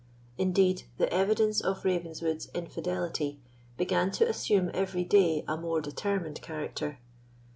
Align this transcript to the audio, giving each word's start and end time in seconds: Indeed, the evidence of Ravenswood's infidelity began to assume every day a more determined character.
Indeed, 0.35 0.85
the 0.97 1.13
evidence 1.13 1.61
of 1.61 1.85
Ravenswood's 1.85 2.49
infidelity 2.55 3.39
began 3.77 4.09
to 4.13 4.27
assume 4.27 4.71
every 4.73 5.03
day 5.03 5.45
a 5.47 5.55
more 5.57 5.79
determined 5.79 6.41
character. 6.41 6.97